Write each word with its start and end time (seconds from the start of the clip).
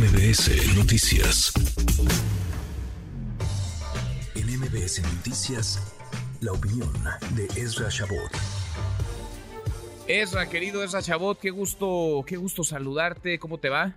MBS 0.00 0.78
Noticias. 0.78 1.52
En 4.34 4.46
MBS 4.58 5.02
Noticias, 5.02 5.78
la 6.40 6.52
opinión 6.52 6.88
de 7.36 7.44
Ezra 7.60 7.90
Shabot. 7.90 8.32
Ezra, 10.08 10.48
querido 10.48 10.82
Ezra 10.82 11.02
Chabot, 11.02 11.38
qué 11.38 11.50
gusto, 11.50 12.24
qué 12.26 12.38
gusto 12.38 12.64
saludarte, 12.64 13.38
¿cómo 13.38 13.58
te 13.58 13.68
va? 13.68 13.94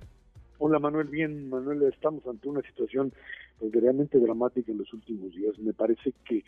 Hola 0.57 0.77
Manuel, 0.77 1.07
bien, 1.07 1.49
Manuel, 1.49 1.83
estamos 1.83 2.27
ante 2.27 2.49
una 2.49 2.61
situación 2.63 3.13
pues, 3.57 3.71
realmente 3.71 4.19
dramática 4.19 4.73
en 4.73 4.79
los 4.79 4.91
últimos 4.91 5.33
días. 5.33 5.57
Me 5.57 5.71
parece 5.71 6.13
que 6.27 6.43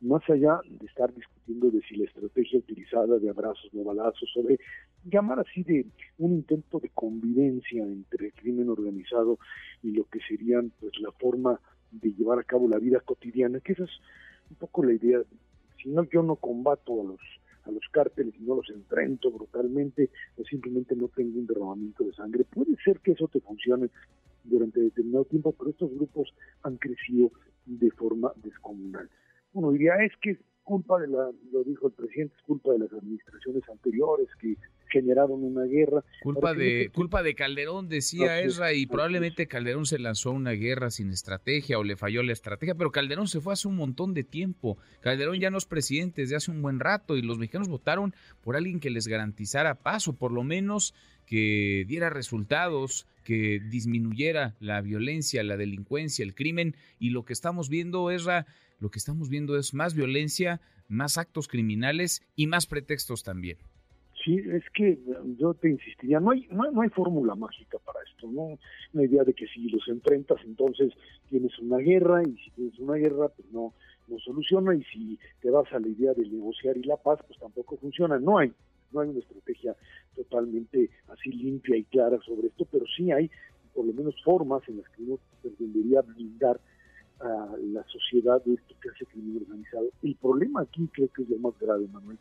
más 0.00 0.22
allá 0.30 0.60
de 0.64 0.86
estar 0.86 1.12
discutiendo 1.12 1.31
de 1.60 1.80
si 1.82 1.96
la 1.96 2.04
estrategia 2.04 2.58
utilizada 2.58 3.18
de 3.18 3.30
abrazos, 3.30 3.72
no 3.72 3.84
balazos, 3.84 4.28
sobre 4.32 4.58
llamar 5.04 5.40
así 5.40 5.62
de 5.62 5.86
un 6.18 6.32
intento 6.32 6.78
de 6.78 6.88
convivencia 6.90 7.82
entre 7.82 8.26
el 8.26 8.32
crimen 8.34 8.68
organizado 8.68 9.38
y 9.82 9.92
lo 9.92 10.04
que 10.04 10.20
serían 10.28 10.72
pues 10.80 10.92
la 11.00 11.12
forma 11.12 11.60
de 11.90 12.12
llevar 12.12 12.38
a 12.38 12.44
cabo 12.44 12.68
la 12.68 12.78
vida 12.78 13.00
cotidiana, 13.00 13.60
que 13.60 13.72
esa 13.72 13.84
es 13.84 13.90
un 14.50 14.56
poco 14.56 14.84
la 14.84 14.94
idea. 14.94 15.20
Si 15.82 15.88
no, 15.88 16.04
yo 16.04 16.22
no 16.22 16.36
combato 16.36 17.00
a 17.00 17.04
los 17.04 17.20
a 17.64 17.70
los 17.70 17.84
cárteles 17.92 18.34
y 18.40 18.42
no 18.42 18.56
los 18.56 18.68
enfrento 18.70 19.30
brutalmente 19.30 20.10
o 20.36 20.42
simplemente 20.44 20.96
no 20.96 21.06
tengo 21.06 21.38
un 21.38 21.46
derramamiento 21.46 22.02
de 22.02 22.12
sangre. 22.12 22.44
Puede 22.44 22.74
ser 22.84 22.98
que 22.98 23.12
eso 23.12 23.28
te 23.28 23.40
funcione 23.40 23.88
durante 24.42 24.80
determinado 24.80 25.24
tiempo, 25.26 25.52
pero 25.52 25.70
estos 25.70 25.94
grupos 25.94 26.34
han 26.64 26.76
crecido 26.76 27.30
de 27.66 27.90
forma 27.92 28.32
descomunal. 28.42 29.08
Uno 29.52 29.70
diría, 29.70 29.94
es 30.04 30.12
que 30.20 30.38
culpa 30.64 31.00
de 31.00 31.08
la, 31.08 31.30
lo 31.52 31.64
dijo 31.64 31.88
el 31.88 31.92
presidente, 31.92 32.34
es 32.36 32.42
culpa 32.44 32.72
de 32.72 32.80
las 32.80 32.92
administraciones 32.92 33.68
anteriores 33.68 34.28
que 34.40 34.56
generaron 34.92 35.42
una 35.42 35.64
guerra. 35.64 36.04
Culpa 36.22 36.54
de 36.54 36.90
culpa 36.94 37.22
de 37.22 37.34
Calderón, 37.34 37.88
decía 37.88 38.40
Ezra, 38.40 38.72
y 38.74 38.86
probablemente 38.86 39.48
Calderón 39.48 39.86
se 39.86 39.98
lanzó 39.98 40.30
a 40.30 40.32
una 40.32 40.52
guerra 40.52 40.90
sin 40.90 41.10
estrategia 41.10 41.78
o 41.78 41.84
le 41.84 41.96
falló 41.96 42.22
la 42.22 42.32
estrategia, 42.32 42.74
pero 42.74 42.92
Calderón 42.92 43.26
se 43.26 43.40
fue 43.40 43.54
hace 43.54 43.68
un 43.68 43.76
montón 43.76 44.14
de 44.14 44.24
tiempo. 44.24 44.76
Calderón 45.00 45.40
ya 45.40 45.50
no 45.50 45.58
es 45.58 45.64
presidente 45.64 46.22
desde 46.22 46.36
hace 46.36 46.50
un 46.50 46.62
buen 46.62 46.78
rato 46.78 47.16
y 47.16 47.22
los 47.22 47.38
mexicanos 47.38 47.68
votaron 47.68 48.14
por 48.42 48.56
alguien 48.56 48.80
que 48.80 48.90
les 48.90 49.08
garantizara 49.08 49.74
paso, 49.76 50.12
por 50.12 50.32
lo 50.32 50.44
menos 50.44 50.94
que 51.26 51.84
diera 51.88 52.10
resultados, 52.10 53.06
que 53.24 53.60
disminuyera 53.60 54.54
la 54.60 54.80
violencia, 54.80 55.42
la 55.42 55.56
delincuencia, 55.56 56.24
el 56.24 56.34
crimen 56.34 56.76
y 56.98 57.10
lo 57.10 57.24
que 57.24 57.32
estamos 57.32 57.68
viendo, 57.68 58.10
Ezra, 58.10 58.46
lo 58.80 58.90
que 58.90 58.98
estamos 58.98 59.28
viendo 59.28 59.56
es 59.56 59.74
más 59.74 59.94
violencia, 59.94 60.60
más 60.88 61.16
actos 61.16 61.48
criminales 61.48 62.22
y 62.36 62.48
más 62.48 62.66
pretextos 62.66 63.22
también. 63.22 63.58
Sí, 64.24 64.36
es 64.38 64.62
que 64.72 64.98
yo 65.36 65.54
te 65.54 65.68
insistiría, 65.68 66.20
no 66.20 66.30
hay, 66.30 66.46
no, 66.50 66.80
hay 66.80 66.88
fórmula 66.90 67.34
mágica 67.34 67.78
para 67.84 67.98
esto, 68.08 68.30
¿no? 68.30 68.56
Una 68.92 69.04
idea 69.04 69.24
de 69.24 69.34
que 69.34 69.48
si 69.48 69.68
los 69.68 69.86
enfrentas, 69.88 70.38
entonces 70.44 70.92
tienes 71.28 71.58
una 71.58 71.78
guerra, 71.78 72.22
y 72.22 72.36
si 72.36 72.50
tienes 72.52 72.78
una 72.78 72.94
guerra, 72.94 73.28
pues 73.28 73.50
no, 73.50 73.74
no 74.06 74.18
soluciona, 74.20 74.76
y 74.76 74.84
si 74.84 75.18
te 75.40 75.50
vas 75.50 75.72
a 75.72 75.80
la 75.80 75.88
idea 75.88 76.14
de 76.14 76.28
negociar 76.28 76.76
y 76.76 76.84
la 76.84 76.96
paz, 76.96 77.18
pues 77.26 77.38
tampoco 77.40 77.76
funciona. 77.78 78.18
No 78.20 78.38
hay, 78.38 78.52
no 78.92 79.00
hay 79.00 79.08
una 79.08 79.18
estrategia 79.18 79.74
totalmente 80.14 80.90
así 81.08 81.32
limpia 81.32 81.76
y 81.76 81.84
clara 81.84 82.18
sobre 82.24 82.46
esto, 82.46 82.64
pero 82.70 82.84
sí 82.96 83.10
hay 83.10 83.28
por 83.74 83.86
lo 83.86 83.92
menos 83.92 84.14
formas 84.22 84.62
en 84.68 84.78
las 84.78 84.88
que 84.90 85.02
uno 85.02 85.18
debería 85.58 86.02
blindar 86.02 86.60
a 87.22 87.56
la 87.72 87.84
sociedad 87.84 88.42
de 88.44 88.54
esto 88.54 88.74
que 88.80 88.90
hace 88.90 89.06
crimen 89.06 89.42
organizado. 89.42 89.88
El 90.02 90.14
problema 90.16 90.62
aquí 90.62 90.88
creo 90.92 91.08
que 91.08 91.22
es 91.22 91.30
lo 91.30 91.38
más 91.38 91.58
grave, 91.58 91.86
Manuel, 91.92 92.18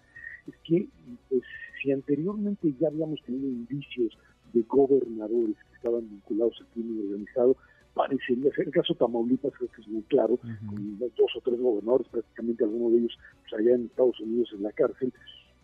es 0.48 0.56
que 0.64 0.88
pues, 1.30 1.42
si 1.82 1.92
anteriormente 1.92 2.74
ya 2.80 2.88
habíamos 2.88 3.22
tenido 3.24 3.48
indicios 3.48 4.18
de 4.54 4.62
gobernadores 4.64 5.56
que 5.56 5.76
estaban 5.76 6.10
vinculados 6.10 6.56
al 6.60 6.68
crimen 6.68 7.06
organizado, 7.06 7.58
parecería 7.94 8.52
ser 8.52 8.68
el 8.68 8.74
caso 8.74 8.94
de 8.94 9.00
Tamaulipas, 9.00 9.54
creo 9.58 9.70
que 9.72 9.82
es 9.82 9.88
muy 9.88 10.04
claro, 10.04 10.38
con 10.38 11.00
dos 11.00 11.36
o 11.36 11.42
tres 11.42 11.60
gobernadores, 11.60 12.08
prácticamente 12.08 12.64
algunos 12.64 12.94
de 12.94 13.00
ellos 13.00 13.17
pues, 13.42 13.61
allá 13.61 13.76
en 13.76 13.86
Estados 13.86 14.20
Unidos 14.20 14.50
en 14.54 14.64
la 14.64 14.72
cárcel. 14.72 15.14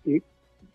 Eh, 0.06 0.22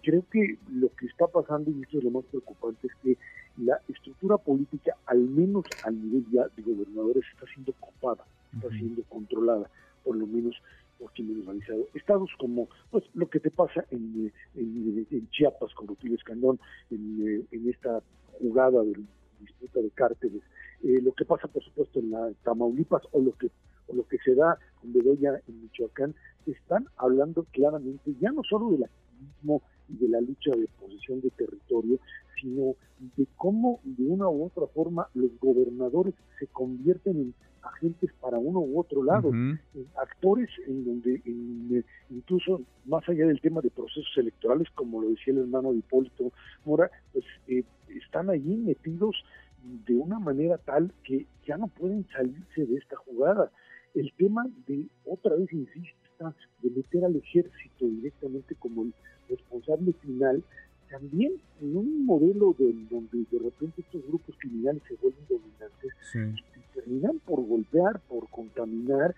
creo 0.03 0.25
que 0.31 0.59
lo 0.71 0.89
que 0.95 1.07
está 1.07 1.27
pasando, 1.27 1.71
y 1.71 1.83
esto 1.83 1.99
es 1.99 2.05
lo 2.05 2.11
más 2.11 2.25
preocupante, 2.27 2.87
es 2.87 2.95
que 3.03 3.19
la 3.59 3.79
estructura 3.89 4.39
política, 4.39 4.97
al 5.07 5.21
menos 5.21 5.65
al 5.85 6.01
nivel 6.03 6.25
ya 6.33 6.49
de 6.57 6.63
gobernadores, 6.63 7.25
está 7.33 7.47
siendo 7.53 7.73
copada, 7.75 8.25
está 8.55 8.69
siendo 8.71 9.03
controlada, 9.05 9.71
por 10.05 10.17
lo 10.17 10.27
menos 10.27 10.55
por 10.99 11.13
crimen 11.13 11.41
organizado. 11.41 11.87
Estados 11.95 12.31
como 12.39 12.69
pues 12.91 13.05
lo 13.15 13.29
que 13.29 13.41
te 13.41 13.51
pasa 13.51 13.85
en, 13.91 14.33
Chiapas 15.31 15.75
con 15.75 15.89
Rutilio 15.89 16.17
Escandón, 16.17 16.61
en, 16.91 17.47
en, 17.51 17.69
esta 17.69 18.03
jugada 18.39 18.83
de 18.83 18.95
disputa 19.41 19.81
de 19.81 19.91
cárteles, 19.91 20.43
eh, 20.83 21.01
lo 21.03 21.13
que 21.13 21.25
pasa 21.25 21.49
por 21.49 21.63
supuesto 21.63 21.99
en 21.99 22.11
la 22.11 22.31
Tamaulipas 22.45 23.03
o 23.13 23.21
lo 23.21 23.33
que 23.33 23.51
o 23.89 23.95
lo 23.95 24.07
que 24.07 24.19
se 24.19 24.35
da 24.35 24.59
con 24.81 24.93
Bedoya 24.93 25.41
en 25.49 25.63
Michoacán, 25.63 26.15
están 26.47 26.87
hablando 26.97 27.45
claramente 27.53 28.15
ya 28.21 28.31
no 28.33 28.43
solo 28.43 28.71
del 28.71 28.85
activismo 28.85 29.63
y 29.89 29.97
de 29.97 30.09
la 30.09 30.21
lucha 30.21 30.51
de 30.53 30.69
posición 30.81 31.21
de 31.21 31.31
territorio, 31.31 31.99
sino 32.43 32.75
de 33.17 33.27
cómo 33.37 33.81
de 33.85 34.05
una 34.05 34.29
u 34.29 34.45
otra 34.45 34.67
forma 34.67 35.09
los 35.15 35.31
gobernadores 35.41 36.15
se 36.39 36.47
convierten 36.49 37.17
en 37.17 37.35
agentes 37.63 38.11
para 38.21 38.39
uno 38.39 38.61
u 38.61 38.79
otro 38.79 39.03
lado, 39.03 39.31
actores 39.97 40.51
en 40.67 40.85
donde 40.85 41.23
incluso 42.11 42.61
más 42.85 43.09
allá 43.09 43.27
del 43.27 43.41
tema 43.41 43.61
de 43.61 43.71
procesos 43.71 44.13
electorales, 44.17 44.69
como 44.75 45.01
lo 45.01 45.11
decía 45.11 45.33
el 45.33 45.41
hermano 45.41 45.73
de 45.73 45.79
Hipólito 45.79 46.33
Mora, 46.65 46.91
pues 47.13 47.25
eh, 47.47 47.65
están 47.89 48.31
allí 48.31 48.57
metidos 48.57 49.25
de 49.87 49.95
una 49.95 50.19
manera 50.19 50.59
tal 50.59 50.93
que 51.05 51.27
ya 51.47 51.57
no 51.57 51.69
pueden 51.69 52.05
salirse 52.09 52.67
de 52.67 52.77
esta 52.77 52.97
jugada. 52.97 53.51
El 53.95 54.13
tema 54.15 54.47
de, 54.67 54.87
otra 55.05 55.37
vez 55.37 55.53
insisto, 55.53 56.03
de 56.63 56.71
meter 56.71 57.05
al 57.05 57.17
ejército 57.17 57.87
directamente 57.87 58.55
como 58.57 58.83
el 58.83 58.95
responsable 59.29 59.93
final, 59.95 60.43
también 60.93 61.33
en 61.61 61.77
un 61.77 62.05
modelo 62.05 62.55
de, 62.59 62.75
donde 62.91 63.25
de 63.31 63.39
repente 63.39 63.81
estos 63.81 64.07
grupos 64.07 64.37
criminales 64.39 64.83
se 64.87 64.95
vuelven 64.97 65.25
dominantes, 65.29 66.43
terminan 66.75 67.19
por 67.25 67.45
golpear, 67.47 67.99
por 68.09 68.29
contaminar 68.29 69.15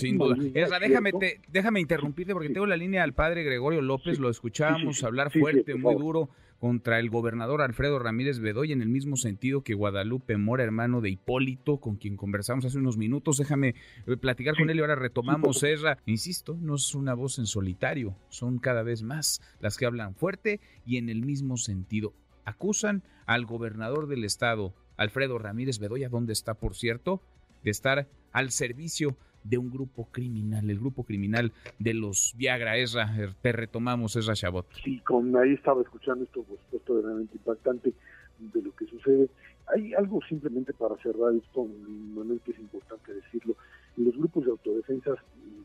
Sin 0.00 0.18
duda. 0.18 0.36
déjame, 0.80 1.12
déjame 1.48 1.80
interrumpirte 1.80 2.32
porque 2.32 2.50
tengo 2.50 2.66
la 2.66 2.76
línea 2.76 3.02
al 3.02 3.14
padre 3.14 3.44
Gregorio 3.44 3.82
López, 3.82 4.18
lo 4.18 4.30
escuchábamos 4.30 5.02
hablar 5.04 5.30
fuerte, 5.30 5.74
muy 5.74 5.94
duro 5.94 6.30
contra 6.60 6.98
el 7.00 7.08
gobernador 7.08 7.62
Alfredo 7.62 7.98
Ramírez 7.98 8.38
Bedoya 8.38 8.74
en 8.74 8.82
el 8.82 8.90
mismo 8.90 9.16
sentido 9.16 9.62
que 9.62 9.72
Guadalupe 9.72 10.36
Mora, 10.36 10.62
hermano 10.62 11.00
de 11.00 11.08
Hipólito, 11.08 11.78
con 11.78 11.96
quien 11.96 12.18
conversamos 12.18 12.66
hace 12.66 12.76
unos 12.76 12.98
minutos. 12.98 13.38
Déjame 13.38 13.74
eh, 14.06 14.16
platicar 14.18 14.54
con 14.56 14.68
él 14.68 14.76
y 14.76 14.80
ahora 14.80 14.94
retomamos, 14.94 15.62
Ezra. 15.62 15.96
Insisto, 16.04 16.58
no 16.60 16.74
es 16.74 16.94
una 16.94 17.14
voz 17.14 17.38
en 17.38 17.46
solitario, 17.46 18.14
son 18.28 18.58
cada 18.58 18.82
vez 18.82 19.02
más 19.02 19.40
las 19.60 19.78
que 19.78 19.86
hablan 19.86 20.14
fuerte 20.14 20.60
y 20.84 20.98
en 20.98 21.08
el 21.08 21.22
mismo 21.22 21.56
sentido. 21.56 22.12
Acusan 22.44 23.02
al 23.24 23.46
gobernador 23.46 24.06
del 24.06 24.24
estado, 24.24 24.74
Alfredo 24.98 25.38
Ramírez 25.38 25.78
Bedoya, 25.78 26.10
donde 26.10 26.34
está, 26.34 26.54
por 26.54 26.76
cierto, 26.76 27.22
de 27.64 27.70
estar 27.70 28.06
al 28.32 28.50
servicio 28.50 29.16
de 29.44 29.58
un 29.58 29.70
grupo 29.70 30.08
criminal, 30.10 30.68
el 30.68 30.78
grupo 30.78 31.04
criminal 31.04 31.52
de 31.78 31.94
los 31.94 32.34
Viagra. 32.36 32.76
Esra, 32.76 33.08
te 33.40 33.52
retomamos, 33.52 34.16
Esra 34.16 34.34
Chabot. 34.34 34.66
Sí, 34.84 34.98
con 35.00 35.34
ahí 35.36 35.54
estaba 35.54 35.82
escuchando 35.82 36.24
esto, 36.24 36.42
por 36.42 36.58
supuesto, 36.58 37.02
realmente 37.02 37.36
impactante 37.36 37.92
de 38.38 38.62
lo 38.62 38.74
que 38.74 38.86
sucede. 38.86 39.28
Hay 39.74 39.94
algo 39.94 40.20
simplemente 40.28 40.72
para 40.72 40.96
cerrar 40.96 41.34
esto, 41.34 41.66
Manuel, 42.14 42.40
que 42.44 42.52
es 42.52 42.58
importante 42.58 43.14
decirlo. 43.14 43.54
Los 43.96 44.16
grupos 44.16 44.44
de 44.44 44.50
autodefensa, 44.50 45.14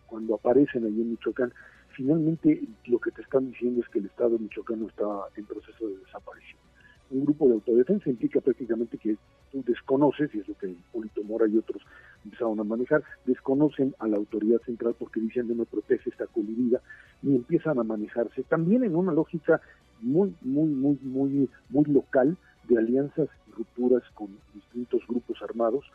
cuando 0.05 0.35
aparecen 0.35 0.85
ahí 0.85 1.01
en 1.01 1.11
Michoacán, 1.11 1.51
finalmente 1.95 2.61
lo 2.85 2.99
que 2.99 3.11
te 3.11 3.21
están 3.21 3.51
diciendo 3.51 3.81
es 3.81 3.89
que 3.89 3.99
el 3.99 4.05
Estado 4.05 4.31
de 4.31 4.39
Michoacán 4.39 4.81
no 4.81 4.87
está 4.87 5.05
en 5.35 5.45
proceso 5.45 5.87
de 5.87 5.97
desaparición. 5.97 6.64
Un 7.11 7.25
grupo 7.25 7.47
de 7.47 7.53
autodefensa 7.53 8.09
implica 8.09 8.41
prácticamente 8.41 8.97
que 8.97 9.15
tú 9.51 9.63
desconoces, 9.65 10.33
y 10.33 10.39
es 10.39 10.47
lo 10.47 10.57
que 10.57 10.75
Polito 10.91 11.23
Mora 11.23 11.47
y 11.47 11.57
otros 11.57 11.81
empezaron 12.23 12.59
a 12.59 12.63
manejar, 12.63 13.03
desconocen 13.25 13.93
a 13.99 14.07
la 14.07 14.17
autoridad 14.17 14.59
central 14.65 14.95
porque 14.97 15.19
dicen 15.19 15.47
no 15.47 15.55
me 15.55 15.65
protege 15.65 16.09
esta 16.09 16.25
colivida 16.27 16.81
y 17.21 17.35
empiezan 17.35 17.79
a 17.79 17.83
manejarse 17.83 18.43
también 18.43 18.83
en 18.83 18.95
una 18.95 19.11
lógica 19.11 19.61
muy, 20.01 20.35
muy, 20.41 20.67
muy, 20.67 20.97
muy, 21.01 21.49
muy 21.69 21.85
local 21.85 22.37
de 22.67 22.77
alianzas 22.77 23.29
y 23.47 23.51
rupturas 23.51 24.03
con 24.13 24.29
distintos 24.53 25.01
grupos 25.07 25.41
armados. 25.41 25.85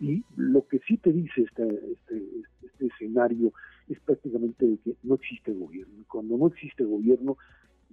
Y 0.00 0.24
lo 0.36 0.66
que 0.66 0.80
sí 0.80 0.96
te 0.96 1.12
dice 1.12 1.42
este, 1.42 1.62
este, 1.92 2.22
este 2.62 2.86
escenario 2.86 3.52
es 3.88 4.00
prácticamente 4.00 4.78
que 4.84 4.96
no 5.02 5.14
existe 5.14 5.52
gobierno. 5.52 6.04
Cuando 6.08 6.36
no 6.36 6.48
existe 6.48 6.84
gobierno, 6.84 7.36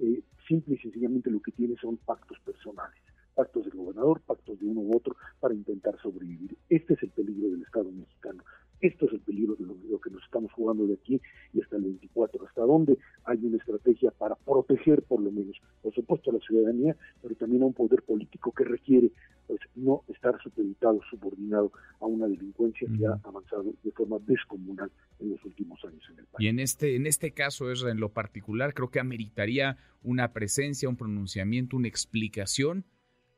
eh, 0.01 0.23
simple 0.47 0.75
y 0.75 0.77
sencillamente 0.79 1.31
lo 1.31 1.41
que 1.41 1.51
tiene 1.51 1.75
son 1.77 1.97
pactos 1.97 2.37
personales 2.39 3.01
pactos 3.33 3.65
del 3.65 3.75
gobernador, 3.75 4.21
pactos 4.21 4.59
de 4.59 4.67
uno 4.67 4.81
u 4.81 4.95
otro 4.95 5.15
para 5.39 5.53
intentar 5.53 5.97
sobrevivir. 6.01 6.57
Este 6.69 6.93
es 6.93 7.03
el 7.03 7.09
peligro 7.09 7.49
del 7.49 7.63
Estado 7.63 7.91
mexicano. 7.91 8.43
Esto 8.81 9.05
es 9.05 9.13
el 9.13 9.19
peligro 9.19 9.55
de 9.55 9.65
lo, 9.65 10.01
que 10.01 10.09
nos 10.09 10.23
estamos 10.23 10.51
jugando 10.53 10.87
de 10.87 10.95
aquí 10.95 11.21
y 11.53 11.61
hasta 11.61 11.75
el 11.75 11.83
24. 11.83 12.47
Hasta 12.47 12.61
dónde 12.61 12.97
hay 13.25 13.37
una 13.45 13.57
estrategia 13.57 14.09
para 14.09 14.35
proteger 14.35 15.03
por 15.03 15.21
lo 15.21 15.31
menos 15.31 15.55
por 15.83 15.93
supuesto 15.93 16.31
a 16.31 16.33
la 16.33 16.39
ciudadanía, 16.39 16.95
pero 17.21 17.35
también 17.35 17.61
a 17.61 17.67
un 17.67 17.73
poder 17.73 18.01
político 18.01 18.51
que 18.51 18.63
requiere 18.63 19.11
pues, 19.45 19.59
no 19.75 20.01
estar 20.07 20.41
supeditado, 20.41 20.99
subordinado 21.11 21.71
a 21.99 22.07
una 22.07 22.27
delincuencia 22.27 22.87
que 22.97 23.05
ha 23.05 23.19
avanzado 23.23 23.71
de 23.83 23.91
forma 23.91 24.17
descomunal 24.25 24.89
en 25.19 25.29
los 25.29 25.45
últimos 25.45 25.83
años. 25.85 26.00
Y 26.41 26.47
en 26.47 26.59
este, 26.59 26.95
en 26.95 27.05
este 27.05 27.33
caso, 27.33 27.71
es 27.71 27.83
en 27.83 27.99
lo 27.99 28.09
particular, 28.09 28.73
creo 28.73 28.89
que 28.89 28.99
ameritaría 28.99 29.77
una 30.01 30.33
presencia, 30.33 30.89
un 30.89 30.97
pronunciamiento, 30.97 31.77
una 31.77 31.87
explicación 31.87 32.83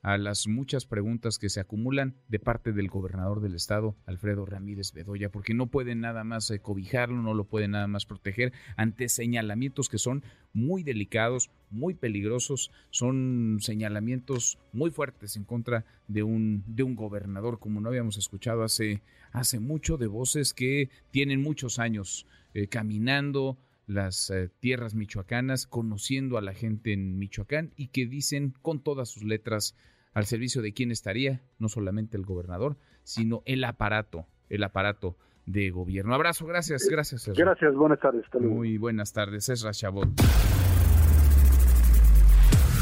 a 0.04 0.18
las 0.18 0.48
muchas 0.48 0.86
preguntas 0.86 1.40
que 1.40 1.50
se 1.50 1.62
acumulan 1.62 2.14
de 2.28 2.38
parte 2.38 2.74
del 2.74 2.90
gobernador 2.90 3.42
del 3.42 3.56
estado, 3.56 3.96
Alfredo 4.06 4.46
Ramírez 4.46 4.92
Bedoya, 4.92 5.32
porque 5.32 5.54
no 5.54 5.68
pueden 5.68 6.02
nada 6.02 6.26
más 6.26 6.52
eh, 6.52 6.60
cobijarlo, 6.60 7.22
no 7.22 7.34
lo 7.34 7.46
pueden 7.46 7.72
nada 7.72 7.88
más 7.88 8.06
proteger 8.06 8.52
ante 8.76 9.08
señalamientos 9.08 9.88
que 9.88 9.98
son 9.98 10.24
muy 10.52 10.84
delicados, 10.84 11.50
muy 11.70 11.94
peligrosos, 11.94 12.70
son 12.92 13.60
señalamientos 13.62 14.60
muy 14.74 14.92
fuertes 14.92 15.38
en 15.38 15.46
contra 15.46 15.86
de 16.10 16.22
un, 16.22 16.66
de 16.68 16.84
un 16.84 16.96
gobernador, 16.96 17.60
como 17.60 17.80
no 17.80 17.88
habíamos 17.88 18.18
escuchado 18.18 18.64
hace, 18.64 19.02
hace 19.32 19.60
mucho, 19.62 19.98
de 19.98 20.08
voces 20.08 20.54
que 20.54 20.90
tienen 21.12 21.42
muchos 21.42 21.80
años 21.80 22.28
eh, 22.54 22.68
caminando, 22.68 23.58
las 23.86 24.30
eh, 24.30 24.50
tierras 24.60 24.96
michoacanas, 24.96 25.68
conociendo 25.68 26.38
a 26.38 26.42
la 26.42 26.54
gente 26.54 26.94
en 26.94 27.18
Michoacán 27.18 27.74
y 27.76 27.88
que 27.88 28.06
dicen 28.06 28.54
con 28.62 28.82
todas 28.82 29.10
sus 29.10 29.24
letras 29.24 29.76
al 30.14 30.26
servicio 30.26 30.62
de 30.62 30.74
quién 30.74 30.92
estaría, 30.92 31.42
no 31.60 31.70
solamente 31.70 32.18
el 32.18 32.26
gobernador, 32.26 32.78
sino 33.04 33.42
el 33.46 33.64
aparato, 33.64 34.28
el 34.50 34.64
aparato 34.64 35.18
de 35.46 35.70
gobierno. 35.72 36.14
Abrazo, 36.14 36.46
gracias, 36.46 36.88
gracias. 36.90 37.28
Gracias, 37.36 37.74
buenas 37.76 38.00
tardes. 38.00 38.26
Muy 38.40 38.78
buenas 38.78 39.12
tardes, 39.12 39.50
es 39.50 39.66
Chabot. 39.72 40.10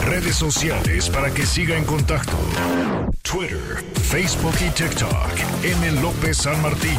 Redes 0.06 0.36
sociales 0.36 1.10
para 1.10 1.34
que 1.34 1.44
siga 1.44 1.78
en 1.78 1.86
contacto: 1.86 2.38
Twitter, 3.22 3.78
Facebook 3.94 4.56
y 4.60 4.70
TikTok. 4.72 5.64
M. 5.64 6.02
López 6.02 6.38
San 6.38 6.62
Martín. 6.62 6.98